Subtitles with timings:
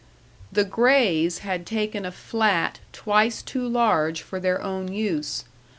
[0.51, 5.43] The Grays had taken a flat twice too large for their own use.